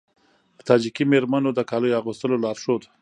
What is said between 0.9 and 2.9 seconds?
میرمنو د کالیو اغوستلو لارښود